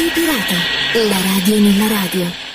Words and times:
Radio 0.00 0.14
Pirata, 0.14 0.54
la 1.10 1.20
radio 1.20 1.60
nella 1.60 1.86
radio. 1.86 2.49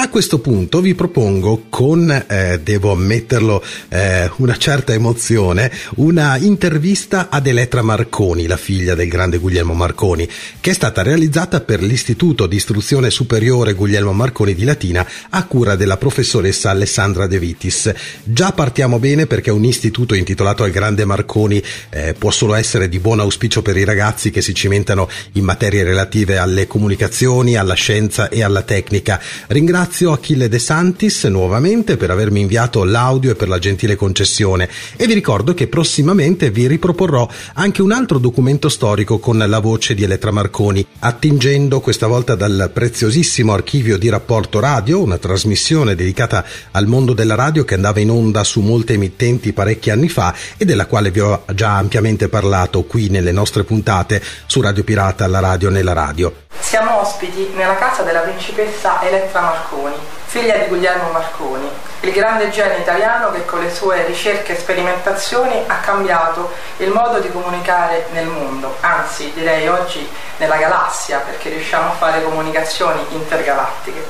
A 0.00 0.10
questo 0.10 0.38
punto 0.38 0.80
vi 0.80 0.94
propongo 0.94 1.64
con, 1.68 2.08
eh, 2.08 2.60
devo 2.62 2.92
ammetterlo, 2.92 3.60
eh, 3.88 4.30
una 4.36 4.56
certa 4.56 4.92
emozione, 4.92 5.72
una 5.96 6.36
intervista 6.36 7.26
ad 7.28 7.48
Elettra 7.48 7.82
Marconi, 7.82 8.46
la 8.46 8.56
figlia 8.56 8.94
del 8.94 9.08
grande 9.08 9.38
Guglielmo 9.38 9.74
Marconi, 9.74 10.28
che 10.60 10.70
è 10.70 10.72
stata 10.72 11.02
realizzata 11.02 11.62
per 11.62 11.82
l'Istituto 11.82 12.46
di 12.46 12.54
Istruzione 12.54 13.10
Superiore 13.10 13.72
Guglielmo 13.72 14.12
Marconi 14.12 14.54
di 14.54 14.62
Latina 14.62 15.04
a 15.30 15.44
cura 15.46 15.74
della 15.74 15.96
professoressa 15.96 16.70
Alessandra 16.70 17.26
De 17.26 17.40
Vitis. 17.40 17.92
Già 18.22 18.52
partiamo 18.52 19.00
bene 19.00 19.26
perché 19.26 19.50
un 19.50 19.64
istituto 19.64 20.14
intitolato 20.14 20.62
al 20.62 20.70
grande 20.70 21.04
Marconi 21.06 21.60
eh, 21.90 22.14
può 22.16 22.30
solo 22.30 22.54
essere 22.54 22.88
di 22.88 23.00
buon 23.00 23.18
auspicio 23.18 23.62
per 23.62 23.76
i 23.76 23.82
ragazzi 23.82 24.30
che 24.30 24.42
si 24.42 24.54
cimentano 24.54 25.08
in 25.32 25.42
materie 25.42 25.82
relative 25.82 26.38
alle 26.38 26.68
comunicazioni, 26.68 27.56
alla 27.56 27.74
scienza 27.74 28.28
e 28.28 28.44
alla 28.44 28.62
tecnica. 28.62 29.20
Ringrazio 29.48 29.86
Ringrazio 29.88 30.12
Achille 30.12 30.48
De 30.50 30.58
Santis 30.58 31.24
nuovamente 31.24 31.96
per 31.96 32.10
avermi 32.10 32.40
inviato 32.40 32.84
l'audio 32.84 33.30
e 33.30 33.34
per 33.36 33.48
la 33.48 33.58
gentile 33.58 33.96
concessione 33.96 34.68
e 34.96 35.06
vi 35.06 35.14
ricordo 35.14 35.54
che 35.54 35.66
prossimamente 35.66 36.50
vi 36.50 36.66
riproporrò 36.66 37.26
anche 37.54 37.80
un 37.80 37.92
altro 37.92 38.18
documento 38.18 38.68
storico 38.68 39.18
con 39.18 39.38
la 39.38 39.58
voce 39.60 39.94
di 39.94 40.02
Elettra 40.02 40.30
Marconi, 40.30 40.84
attingendo 40.98 41.80
questa 41.80 42.06
volta 42.06 42.34
dal 42.34 42.70
preziosissimo 42.70 43.54
archivio 43.54 43.96
di 43.96 44.10
rapporto 44.10 44.60
radio, 44.60 45.00
una 45.00 45.16
trasmissione 45.16 45.94
dedicata 45.94 46.44
al 46.72 46.86
mondo 46.86 47.14
della 47.14 47.34
radio 47.34 47.64
che 47.64 47.72
andava 47.72 48.00
in 48.00 48.10
onda 48.10 48.44
su 48.44 48.60
molte 48.60 48.92
emittenti 48.92 49.54
parecchi 49.54 49.88
anni 49.88 50.10
fa 50.10 50.34
e 50.58 50.66
della 50.66 50.84
quale 50.84 51.10
vi 51.10 51.20
ho 51.20 51.44
già 51.54 51.78
ampiamente 51.78 52.28
parlato 52.28 52.82
qui 52.82 53.08
nelle 53.08 53.32
nostre 53.32 53.64
puntate 53.64 54.22
su 54.44 54.60
Radio 54.60 54.84
Pirata, 54.84 55.26
la 55.26 55.40
radio 55.40 55.70
nella 55.70 55.94
radio. 55.94 56.47
Siamo 56.50 57.00
ospiti 57.00 57.52
nella 57.54 57.76
casa 57.76 58.02
della 58.02 58.20
principessa 58.20 59.00
Elettra 59.02 59.40
Marconi, 59.40 59.94
figlia 60.26 60.56
di 60.56 60.66
Guglielmo 60.66 61.10
Marconi, 61.10 61.66
il 62.00 62.12
grande 62.12 62.50
genio 62.50 62.78
italiano 62.78 63.30
che 63.30 63.44
con 63.44 63.60
le 63.60 63.74
sue 63.74 64.04
ricerche 64.04 64.52
e 64.52 64.58
sperimentazioni 64.58 65.64
ha 65.66 65.76
cambiato 65.76 66.52
il 66.78 66.90
modo 66.90 67.20
di 67.20 67.30
comunicare 67.30 68.08
nel 68.12 68.26
mondo, 68.26 68.76
anzi 68.80 69.32
direi 69.34 69.68
oggi 69.68 70.08
nella 70.38 70.56
galassia 70.56 71.20
perché 71.20 71.48
riusciamo 71.48 71.88
a 71.88 71.94
fare 71.94 72.22
comunicazioni 72.22 73.04
intergalattiche. 73.10 74.06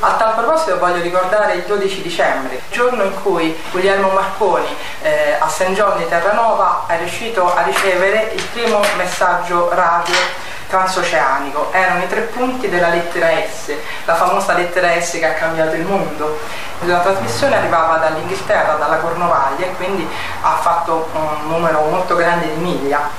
A 0.00 0.12
tal 0.14 0.34
proposito 0.34 0.78
voglio 0.78 1.02
ricordare 1.02 1.54
il 1.54 1.62
12 1.62 2.02
dicembre, 2.02 2.62
giorno 2.70 3.04
in 3.04 3.22
cui 3.22 3.56
Guglielmo 3.70 4.10
Marconi 4.10 4.74
eh, 5.02 5.36
a 5.38 5.48
St. 5.48 5.72
John 5.72 5.96
di 5.98 6.08
Terranova 6.08 6.84
è 6.86 6.96
riuscito 6.98 7.54
a 7.54 7.62
ricevere 7.62 8.32
il 8.34 8.42
primo 8.52 8.80
messaggio 8.96 9.68
radio 9.72 10.48
transoceanico, 10.70 11.70
erano 11.72 12.04
i 12.04 12.08
tre 12.08 12.20
punti 12.22 12.70
della 12.70 12.88
lettera 12.88 13.28
S, 13.28 13.74
la 14.04 14.14
famosa 14.14 14.54
lettera 14.54 14.88
S 14.98 15.18
che 15.18 15.26
ha 15.26 15.34
cambiato 15.34 15.74
il 15.74 15.84
mondo. 15.84 16.38
La 16.84 17.00
trasmissione 17.00 17.56
arrivava 17.56 17.96
dall'Inghilterra, 17.96 18.74
dalla 18.74 18.96
Cornovaglia 18.96 19.66
e 19.66 19.74
quindi 19.76 20.08
ha 20.40 20.56
fatto 20.62 21.10
un 21.12 21.48
numero 21.48 21.82
molto 21.90 22.14
grande 22.14 22.54
di 22.54 22.60
miglia. 22.60 23.10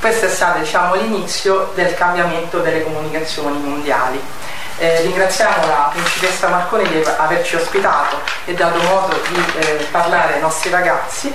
Questo 0.00 0.24
è 0.24 0.28
stato 0.30 0.60
diciamo, 0.60 0.94
l'inizio 0.94 1.72
del 1.74 1.94
cambiamento 1.94 2.60
delle 2.60 2.82
comunicazioni 2.82 3.58
mondiali. 3.58 4.22
Eh, 4.78 5.02
ringraziamo 5.02 5.66
la 5.66 5.90
principessa 5.92 6.48
Marconi 6.48 6.88
di 6.88 7.04
averci 7.18 7.56
ospitato 7.56 8.18
e 8.46 8.54
dato 8.54 8.80
modo 8.80 9.20
di 9.28 9.44
eh, 9.58 9.86
parlare 9.90 10.34
ai 10.34 10.40
nostri 10.40 10.70
ragazzi 10.70 11.30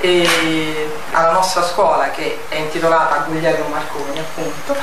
e 0.00 0.90
alla 1.12 1.32
nostra 1.32 1.62
scuola 1.62 2.10
che 2.10 2.40
è 2.48 2.56
intitolata 2.56 3.24
Guglielmo 3.28 3.68
Marconi 3.68 4.18
appunto 4.18 4.74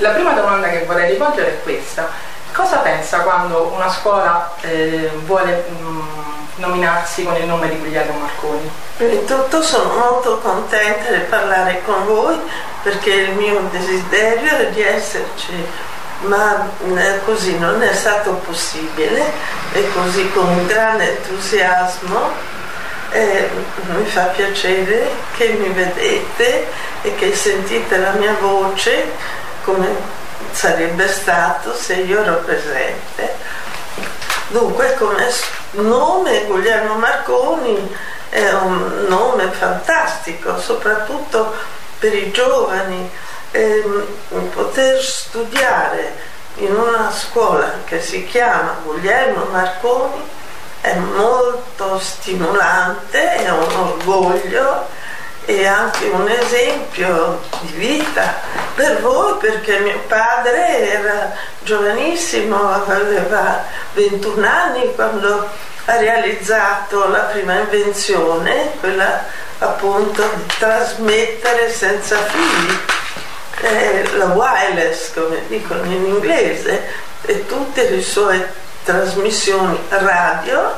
la 0.00 0.10
prima 0.10 0.32
domanda 0.32 0.68
che 0.68 0.84
vorrei 0.86 1.10
rivolgere 1.10 1.48
è 1.58 1.62
questa. 1.62 2.08
Cosa 2.52 2.78
pensa 2.78 3.18
quando 3.20 3.70
una 3.74 3.90
scuola 3.90 4.50
eh, 4.62 5.10
vuole 5.24 5.66
mh, 5.68 5.82
mm, 5.82 6.00
nominarsi 6.56 7.24
con 7.24 7.36
il 7.36 7.44
nome 7.44 7.68
di 7.68 7.76
Guglielmo 7.76 8.18
Marconi? 8.18 8.70
Prima 8.96 9.12
di 9.12 9.24
tutto 9.24 9.62
sono 9.62 9.92
molto 9.92 10.38
contenta 10.38 11.12
di 11.12 11.20
parlare 11.28 11.82
con 11.84 12.06
voi 12.06 12.38
perché 12.82 13.10
il 13.10 13.32
mio 13.32 13.60
desiderio 13.70 14.56
è 14.56 14.70
di 14.70 14.82
esserci, 14.82 15.52
ma 16.20 16.66
eh, 16.96 17.20
così 17.24 17.58
non 17.58 17.82
è 17.82 17.92
stato 17.92 18.32
possibile 18.44 19.22
e 19.72 19.92
così 19.92 20.30
con 20.30 20.66
grande 20.66 21.18
entusiasmo 21.18 22.49
eh, 23.10 23.48
mi 23.94 24.04
fa 24.04 24.24
piacere 24.26 25.08
che 25.36 25.48
mi 25.58 25.68
vedete 25.68 26.66
e 27.02 27.14
che 27.14 27.34
sentite 27.34 27.96
la 27.98 28.12
mia 28.12 28.34
voce 28.40 29.10
come 29.62 29.88
sarebbe 30.52 31.08
stato 31.08 31.74
se 31.74 31.94
io 31.94 32.22
ero 32.22 32.36
presente. 32.38 33.34
Dunque 34.48 34.94
come 34.94 35.28
nome 35.72 36.44
Guglielmo 36.46 36.94
Marconi 36.94 37.96
è 38.28 38.52
un 38.52 39.06
nome 39.08 39.50
fantastico, 39.50 40.58
soprattutto 40.58 41.52
per 41.98 42.14
i 42.14 42.30
giovani. 42.30 43.10
E 43.52 43.82
poter 44.54 45.02
studiare 45.02 46.14
in 46.56 46.72
una 46.72 47.12
scuola 47.12 47.80
che 47.84 48.00
si 48.00 48.24
chiama 48.24 48.76
Guglielmo 48.84 49.46
Marconi 49.50 50.22
è 50.80 50.94
molto 50.94 51.98
stimolante, 51.98 53.36
è 53.36 53.50
un 53.50 53.72
orgoglio 53.74 54.86
e 55.44 55.66
anche 55.66 56.06
un 56.06 56.28
esempio 56.28 57.40
di 57.60 57.72
vita 57.72 58.34
per 58.74 59.00
voi 59.00 59.34
perché 59.38 59.78
mio 59.80 59.98
padre 60.06 60.90
era 60.90 61.32
giovanissimo, 61.62 62.72
aveva 62.72 63.64
21 63.94 64.46
anni 64.46 64.94
quando 64.94 65.48
ha 65.86 65.96
realizzato 65.96 67.08
la 67.08 67.20
prima 67.20 67.58
invenzione, 67.58 68.72
quella 68.80 69.24
appunto 69.58 70.22
di 70.36 70.46
trasmettere 70.58 71.70
senza 71.70 72.16
fili, 72.16 72.78
eh, 73.62 74.16
la 74.16 74.26
wireless 74.26 75.12
come 75.12 75.42
dicono 75.48 75.84
in 75.84 76.06
inglese, 76.06 77.08
e 77.22 77.46
tutte 77.46 77.90
le 77.90 78.02
sue 78.02 78.59
trasmissioni 78.84 79.78
radio 79.88 80.74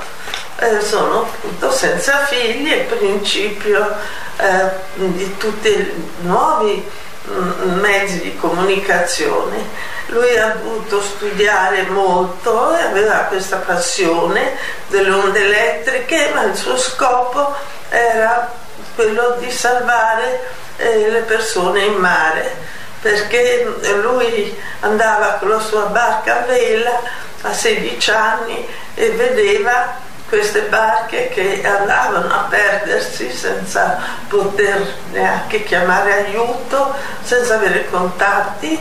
eh, 0.57 0.81
sono 0.81 1.23
appunto 1.23 1.71
senza 1.71 2.25
figli, 2.27 2.71
il 2.73 2.85
principio 2.85 3.95
eh, 4.37 4.71
di 4.95 5.37
tutti 5.37 5.69
i 5.69 6.13
nuovi 6.21 6.89
mm, 7.29 7.81
mezzi 7.81 8.21
di 8.21 8.37
comunicazione. 8.37 9.91
Lui 10.07 10.37
ha 10.37 10.57
dovuto 10.63 11.01
studiare 11.01 11.83
molto 11.85 12.77
e 12.77 12.83
aveva 12.83 13.17
questa 13.29 13.57
passione 13.57 14.57
delle 14.89 15.11
onde 15.11 15.45
elettriche, 15.45 16.31
ma 16.35 16.43
il 16.43 16.55
suo 16.55 16.77
scopo 16.77 17.55
era 17.89 18.53
quello 18.95 19.37
di 19.39 19.51
salvare 19.51 20.49
eh, 20.77 21.11
le 21.11 21.21
persone 21.21 21.85
in 21.85 21.95
mare, 21.95 22.57
perché 23.03 23.67
lui 24.01 24.57
andava 24.81 25.35
con 25.35 25.49
la 25.49 25.59
sua 25.59 25.87
barca 25.87 26.43
a 26.43 26.47
vela 26.47 27.01
a 27.43 27.53
16 27.53 28.11
anni 28.13 28.67
e 28.95 29.11
vedeva 29.11 30.11
queste 30.29 30.63
barche 30.63 31.29
che 31.29 31.61
andavano 31.63 32.33
a 32.33 32.47
perdersi 32.49 33.31
senza 33.33 33.99
poter 34.29 34.81
neanche 35.11 35.65
chiamare 35.65 36.27
aiuto, 36.27 36.95
senza 37.23 37.57
avere 37.57 37.91
contatti. 37.91 38.81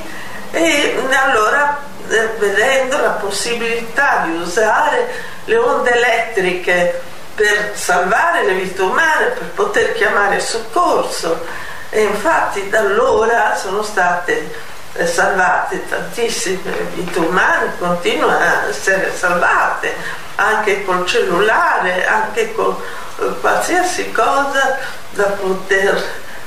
E 0.52 0.96
allora 1.12 1.80
eh, 2.08 2.30
vedendo 2.38 3.00
la 3.00 3.10
possibilità 3.10 4.24
di 4.26 4.38
usare 4.38 5.10
le 5.46 5.58
onde 5.58 5.94
elettriche 5.94 7.02
per 7.36 7.72
salvare 7.74 8.46
le 8.46 8.54
vite 8.54 8.82
umane, 8.82 9.26
per 9.26 9.48
poter 9.56 9.94
chiamare 9.94 10.40
soccorso 10.40 11.70
e 11.94 12.04
infatti 12.04 12.70
da 12.70 12.80
allora 12.80 13.54
sono 13.56 13.84
state 13.84 14.50
eh, 14.94 15.06
salvate 15.06 15.88
tantissime 15.88 16.72
vite 16.94 17.20
umane, 17.20 17.74
continuano 17.78 18.38
a 18.38 18.68
essere 18.70 19.14
salvate 19.14 19.94
anche 20.36 20.86
col 20.86 21.06
cellulare, 21.06 22.08
anche 22.08 22.54
con 22.54 22.76
eh, 23.20 23.40
qualsiasi 23.42 24.10
cosa 24.14 24.80
da 25.10 25.24
poter 25.24 26.02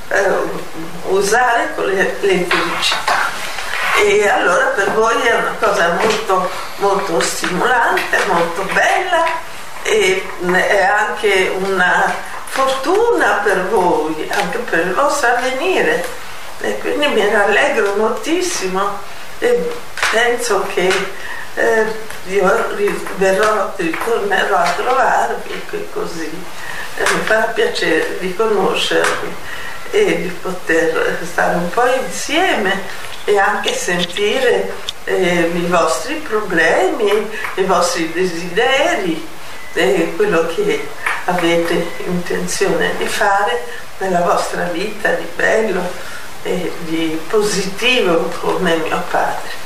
eh, 0.07 0.33
usare 1.09 1.73
con 1.75 1.85
l'elettricità. 1.85 3.43
E 3.97 4.27
allora 4.27 4.65
per 4.65 4.91
voi 4.91 5.21
è 5.21 5.33
una 5.33 5.55
cosa 5.59 5.89
molto, 5.93 6.49
molto 6.77 7.19
stimolante, 7.19 8.17
molto 8.27 8.63
bella 8.73 9.25
e 9.83 10.27
è 10.51 10.83
anche 10.83 11.55
una 11.55 12.33
fortuna 12.55 13.41
per 13.43 13.67
voi, 13.67 14.29
anche 14.31 14.59
per 14.59 14.87
il 14.87 14.93
vostro 14.93 15.27
avvenire. 15.27 16.03
E 16.61 16.77
quindi 16.79 17.07
mi 17.07 17.29
rallegro 17.29 17.95
moltissimo 17.97 18.97
e 19.39 19.71
penso 20.09 20.65
che 20.73 20.89
eh, 21.55 21.85
io 22.27 22.67
verrò, 23.17 23.73
ritornerò 23.75 24.55
a 24.55 24.73
trovarvi 24.75 25.65
così 25.91 26.43
eh, 26.97 27.03
mi 27.13 27.25
fa 27.25 27.41
piacere 27.53 28.17
di 28.19 28.33
conoscervi 28.33 29.33
e 29.91 30.21
di 30.21 30.29
poter 30.41 31.19
stare 31.29 31.57
un 31.57 31.69
po' 31.69 31.85
insieme 31.85 32.83
e 33.25 33.37
anche 33.37 33.73
sentire 33.73 34.71
eh, 35.03 35.51
i 35.53 35.65
vostri 35.67 36.15
problemi, 36.15 37.29
i 37.55 37.63
vostri 37.63 38.11
desideri, 38.13 39.27
eh, 39.73 40.13
quello 40.15 40.47
che 40.47 40.87
avete 41.25 41.91
intenzione 42.05 42.95
di 42.97 43.05
fare 43.05 43.63
nella 43.97 44.21
vostra 44.21 44.63
vita 44.65 45.11
di 45.11 45.27
bello 45.35 45.81
e 46.43 46.71
di 46.79 47.19
positivo 47.27 48.29
come 48.39 48.75
mio 48.75 49.01
padre. 49.09 49.63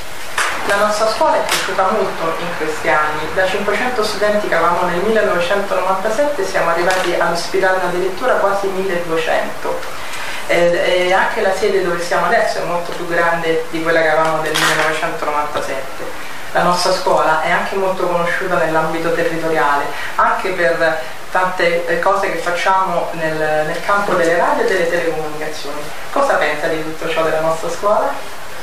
La 0.68 0.76
nostra 0.76 1.10
scuola 1.10 1.36
è 1.36 1.46
cresciuta 1.46 1.90
molto 1.90 2.36
in 2.40 2.58
questi 2.58 2.90
anni, 2.90 3.22
da 3.34 3.46
500 3.46 4.04
studenti 4.04 4.48
che 4.48 4.56
avevamo 4.56 4.88
nel 4.88 5.00
1997 5.00 6.46
siamo 6.46 6.70
arrivati 6.70 7.16
a 7.16 7.32
ispirarne 7.34 7.84
addirittura 7.84 8.36
quasi 8.36 8.68
1200 8.68 10.08
e 10.48 11.14
anche 11.14 11.42
la 11.42 11.54
sede 11.56 11.84
dove 11.84 12.02
siamo 12.02 12.26
adesso 12.26 12.60
è 12.60 12.64
molto 12.64 12.92
più 12.92 13.08
grande 13.08 13.66
di 13.70 13.82
quella 13.84 14.02
che 14.02 14.10
avevamo 14.10 14.42
nel 14.42 14.52
1997 14.52 16.30
la 16.52 16.64
nostra 16.64 16.92
scuola 16.94 17.44
è 17.44 17.52
anche 17.52 17.76
molto 17.76 18.08
conosciuta 18.08 18.58
nell'ambito 18.58 19.14
territoriale, 19.14 19.86
anche 20.16 20.50
per 20.50 21.00
tante 21.32 21.86
eh, 21.86 22.00
cose 22.00 22.32
che 22.32 22.38
facciamo 22.38 23.10
nel, 23.14 23.36
nel, 23.36 23.86
campo 23.86 24.14
delle 24.14 24.38
radio 24.38 24.64
e 24.64 24.68
delle 24.68 24.90
telecomunicazioni. 24.90 25.82
Cosa 26.12 26.36
pensa 26.36 26.68
di 26.68 26.84
tutto 26.84 27.10
ciò 27.10 27.24
della 27.24 27.42
nostra 27.42 27.70
scuola? 27.70 28.12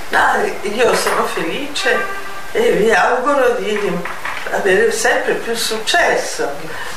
No, 0.08 0.20
io 0.62 0.94
sono 0.94 1.24
felice 1.24 1.96
e 2.52 2.72
vi 2.72 2.92
auguro 2.92 3.54
di 3.58 3.98
avere 4.50 4.92
sempre 4.92 5.34
più 5.34 5.54
successo, 5.54 6.48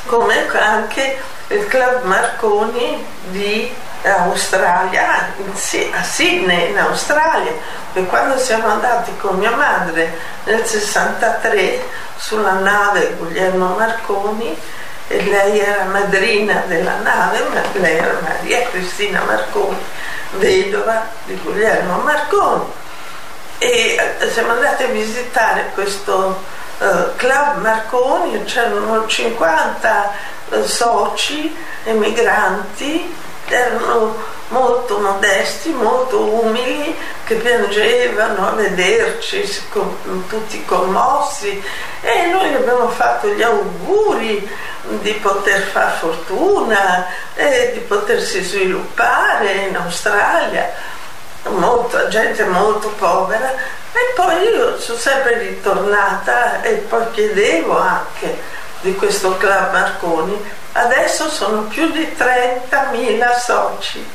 come 0.06 0.48
anche 0.57 1.18
il 1.48 1.68
Club 1.68 2.04
Marconi 2.04 3.06
di 3.30 3.74
Australia, 4.04 5.33
a 5.94 6.04
Sydney 6.04 6.69
in 6.69 6.77
Australia, 6.77 7.51
e 7.94 8.06
quando 8.06 8.38
siamo 8.38 8.68
andati 8.68 9.16
con 9.18 9.38
mia 9.38 9.51
madre 9.51 10.16
nel 10.45 10.63
63 10.63 11.83
sulla 12.16 12.54
nave 12.54 13.16
Guglielmo 13.18 13.75
Marconi 13.75 14.57
lei 15.17 15.59
era 15.59 15.85
madrina 15.85 16.63
della 16.67 16.97
nave, 16.97 17.39
ma 17.51 17.61
lei 17.73 17.97
era 17.97 18.19
Maria 18.21 18.67
Cristina 18.69 19.23
Marconi, 19.23 19.77
vedova 20.38 21.07
di 21.25 21.35
Guglielmo 21.35 21.97
Marconi. 21.97 22.65
E 23.57 24.15
eh, 24.19 24.29
siamo 24.29 24.51
andati 24.51 24.83
a 24.83 24.88
visitare 24.88 25.71
questo 25.73 26.41
uh, 26.77 27.15
club 27.15 27.57
Marconi, 27.57 28.44
c'erano 28.45 29.06
50 29.06 30.11
uh, 30.50 30.63
soci 30.63 31.56
emigranti 31.83 33.13
erano 33.50 34.16
molto 34.50 35.00
modesti, 35.00 35.72
molto 35.72 36.22
umili, 36.22 36.96
che 37.24 37.36
piangevano 37.36 38.48
a 38.48 38.51
vederci 38.51 39.48
tutti 40.28 40.66
commossi. 40.66 41.62
E 42.01 42.25
noi 42.28 42.54
abbiamo 42.54 42.90
fatto 42.90 43.28
gli 43.28 43.44
auguri 43.44 44.50
di 45.01 45.12
poter 45.13 45.62
far 45.62 45.98
fortuna 45.98 47.06
e 47.36 47.72
di 47.74 47.80
potersi 47.80 48.42
sviluppare 48.44 49.52
in 49.68 49.75
Australia, 49.75 50.72
molta 51.44 52.07
gente 52.07 52.44
molto 52.45 52.90
povera. 52.98 53.78
E 53.92 54.13
poi 54.16 54.44
io 54.44 54.80
sono 54.80 54.98
sempre 54.98 55.38
ritornata 55.40 56.62
e 56.62 56.74
poi 56.74 57.10
chiedevo 57.12 57.78
anche 57.78 58.57
di 58.81 58.96
questo 58.96 59.38
club 59.38 59.72
Marconi 59.72 60.58
adesso 60.74 61.30
sono 61.30 61.64
più 61.64 61.92
di 61.92 62.16
30.000 62.18 63.40
soci, 63.40 64.08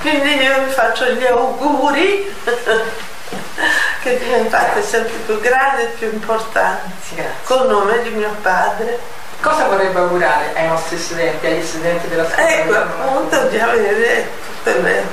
quindi 0.00 0.36
io 0.36 0.64
vi 0.64 0.70
faccio 0.70 1.06
gli 1.06 1.24
auguri 1.24 2.34
che 4.02 4.18
diventate 4.18 4.82
sempre 4.82 5.14
più 5.26 5.40
grandi 5.40 5.82
e 5.82 5.86
più 5.98 6.12
importanti, 6.12 7.14
Grazie. 7.14 7.32
col 7.44 7.66
nome 7.66 8.02
di 8.02 8.10
mio 8.10 8.34
padre. 8.42 8.98
Cosa 9.40 9.66
vorrebbe 9.66 9.98
augurare 9.98 10.52
ai 10.54 10.68
nostri 10.68 10.98
studenti, 10.98 11.46
agli 11.46 11.64
studenti 11.64 12.08
della 12.08 12.28
scuola? 12.28 12.48
Ecco, 12.48 12.74
appunto 12.74 13.48
di 13.48 13.58
avere 13.58 14.30
tutte 14.46 14.80
le 14.80 15.04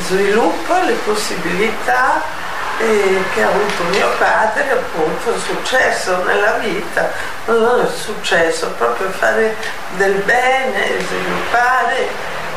sviluppo, 0.00 0.74
le 0.84 0.92
possibilità 1.04 2.22
eh, 2.78 3.22
che 3.32 3.42
ha 3.42 3.48
avuto 3.48 3.82
mio 3.90 4.08
padre 4.18 4.70
appunto 4.70 5.30
il 5.30 5.40
successo 5.40 6.22
nella 6.24 6.52
vita, 6.52 7.10
non 7.46 7.80
è 7.80 7.88
successo, 7.88 8.68
proprio 8.76 9.10
fare 9.10 9.56
del 9.96 10.14
bene, 10.22 11.00
sviluppare, 11.00 12.08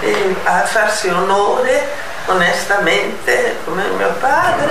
eh, 0.02 0.36
a 0.44 0.66
farsi 0.66 1.10
onore 1.10 2.08
onestamente 2.26 3.58
come 3.66 3.84
mio 3.98 4.14
padre 4.20 4.70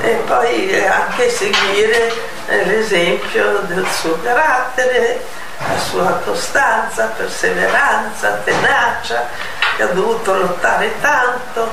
e 0.00 0.22
poi 0.26 0.86
anche 0.86 1.30
seguire 1.30 2.12
eh, 2.46 2.64
l'esempio 2.64 3.60
del 3.66 3.86
suo 3.88 4.18
carattere, 4.22 5.22
la 5.58 5.78
sua 5.78 6.20
costanza, 6.24 7.12
perseveranza, 7.16 8.40
tenacia, 8.44 9.26
che 9.76 9.82
ha 9.82 9.88
dovuto 9.88 10.34
lottare 10.34 10.92
tanto 11.00 11.70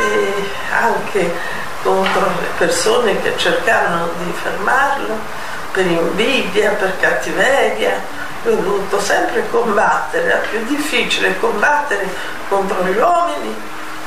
e 0.00 0.50
anche 0.70 1.34
contro 1.82 2.20
le 2.20 2.48
persone 2.56 3.20
che 3.22 3.36
cercavano 3.36 4.08
di 4.18 4.32
fermarlo 4.32 5.18
per 5.72 5.86
invidia, 5.86 6.70
per 6.72 6.98
cattiveria. 6.98 8.00
Lui 8.42 8.54
ha 8.54 8.60
dovuto 8.60 9.00
sempre 9.00 9.48
combattere, 9.50 10.26
era 10.26 10.38
più 10.38 10.64
difficile 10.64 11.38
combattere 11.38 12.08
contro 12.48 12.82
gli 12.84 12.96
uomini 12.96 13.54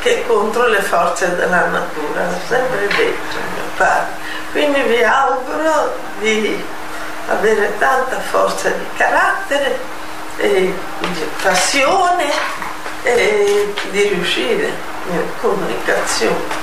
che 0.01 0.25
contro 0.25 0.68
le 0.68 0.81
forze 0.81 1.35
della 1.35 1.65
natura, 1.65 2.25
l'ha 2.25 2.39
sempre 2.47 2.88
detto 2.88 3.35
mio 3.53 3.63
padre. 3.77 4.13
Quindi 4.51 4.81
vi 4.81 5.03
auguro 5.03 5.95
di 6.19 6.63
avere 7.27 7.77
tanta 7.77 8.19
forza 8.19 8.69
di 8.69 8.85
carattere 8.97 9.79
e 10.38 10.73
di 11.00 11.29
passione 11.41 12.25
e 13.03 13.73
di 13.91 14.01
riuscire 14.07 14.71
nella 15.07 15.31
comunicazione. 15.39 16.60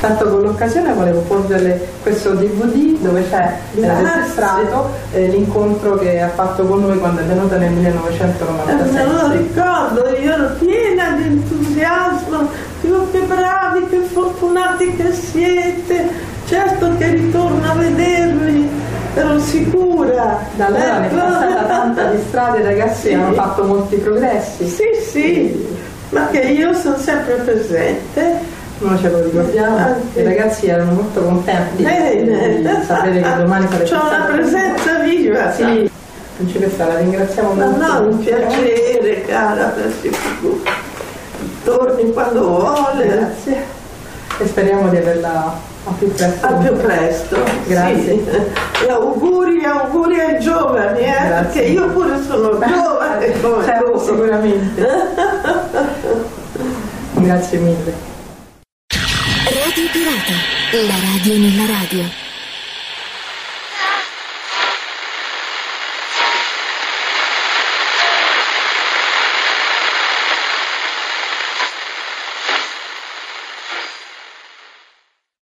Tanto 0.00 0.28
con 0.28 0.42
l'occasione 0.42 0.92
volevo 0.92 1.20
porgerle 1.22 1.88
questo 2.02 2.30
DVD 2.30 2.98
dove 3.00 3.28
c'è 3.28 3.52
registrato 3.74 4.90
eh, 5.12 5.26
l'incontro 5.26 5.96
che 5.96 6.20
ha 6.20 6.28
fatto 6.28 6.64
con 6.66 6.82
noi 6.82 6.98
quando 7.00 7.20
è 7.20 7.24
venuta 7.24 7.56
nel 7.56 7.72
1997. 7.72 8.90
Me 8.92 9.04
lo 9.04 9.30
ricordo, 9.32 10.08
io 10.16 10.32
ero 10.32 10.50
piena 10.60 11.10
di 11.16 11.24
entusiasmo, 11.24 12.48
dico 12.80 13.10
che 13.10 13.20
bravi, 13.22 13.88
che 13.88 13.98
fortunati 13.98 14.94
che 14.94 15.12
siete, 15.12 16.08
certo 16.46 16.96
che 16.96 17.10
ritorno 17.10 17.68
a 17.68 17.74
vedervi, 17.74 18.70
ero 19.14 19.40
sicura. 19.40 20.38
Da 20.54 20.66
allora 20.66 21.04
ecco. 21.04 21.16
ne 21.16 21.22
è 21.22 21.24
passata 21.24 21.64
tanta 21.64 22.04
di 22.04 22.22
strade, 22.28 22.62
ragazzi 22.62 23.08
sì. 23.08 23.14
hanno 23.14 23.32
fatto 23.32 23.64
molti 23.64 23.96
progressi. 23.96 24.68
Sì, 24.68 24.84
sì 25.10 25.76
ma 26.10 26.28
che 26.28 26.40
io 26.40 26.72
sono 26.74 26.96
sempre 26.98 27.34
presente. 27.34 28.56
Noi 28.80 28.96
ce 28.98 29.10
lo 29.10 29.22
ricordiamo, 29.22 29.76
Anche. 29.76 30.20
i 30.20 30.24
ragazzi 30.24 30.66
erano 30.68 30.92
molto 30.92 31.20
contenti 31.20 31.82
Bene. 31.82 32.60
di 32.60 32.68
sapere 32.86 33.20
che 33.20 33.36
domani 33.36 33.66
sarebbe 33.66 33.84
C'è 33.84 33.96
una 33.96 34.24
presenza 34.32 34.98
viva. 35.00 35.52
Sì, 35.52 35.90
principessa, 36.36 36.86
la 36.86 36.98
ringraziamo 36.98 37.54
no, 37.54 37.66
molto. 37.70 37.92
No, 37.92 38.08
un 38.08 38.18
piacere, 38.20 39.22
cara, 39.22 39.74
torni 41.64 42.12
quando 42.12 42.40
vuole. 42.46 43.06
Grazie. 43.06 43.64
E 44.38 44.46
speriamo 44.46 44.88
di 44.90 44.96
averla 44.96 45.67
a 45.88 45.94
più 45.98 46.12
presto. 46.12 46.46
A 46.46 46.52
più 46.52 46.76
presto. 46.76 47.36
Grazie. 47.66 48.24
Sì. 48.24 48.86
E 48.86 48.90
auguri, 48.90 49.64
auguri 49.64 50.20
ai 50.20 50.38
giovani, 50.40 51.00
eh? 51.00 51.28
perché 51.28 51.62
io 51.62 51.88
pure 51.88 52.22
sono 52.22 52.58
giovane 52.58 53.40
come 53.40 53.64
certo, 53.64 53.98
sicuramente. 53.98 54.86
Grazie 57.14 57.58
mille. 57.58 58.16
Radio 59.44 59.88
Pirata, 59.92 60.86
la 60.86 60.94
radio 61.12 61.38
nella 61.38 61.66
radio. 61.66 62.27